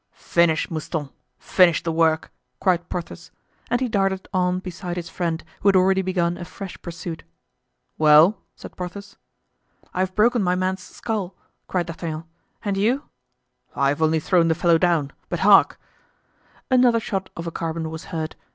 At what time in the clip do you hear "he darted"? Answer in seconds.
3.81-4.27